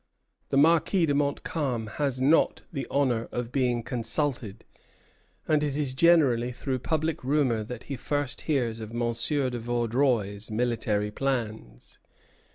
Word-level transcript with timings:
"The 0.49 0.57
Marquis 0.57 1.05
de 1.05 1.13
Montcalm 1.13 1.85
has 2.01 2.19
not 2.19 2.63
the 2.73 2.87
honor 2.89 3.29
of 3.31 3.51
being 3.51 3.83
consulted; 3.83 4.65
and 5.47 5.63
it 5.63 5.77
is 5.77 5.93
generally 5.93 6.51
through 6.51 6.79
public 6.79 7.23
rumor 7.23 7.63
that 7.63 7.83
he 7.83 7.95
first 7.95 8.41
hears 8.49 8.79
of 8.79 8.95
Monsieur 8.95 9.51
de 9.51 9.59
Vaudreuil's 9.59 10.49
military 10.49 11.11
plans." 11.11 11.99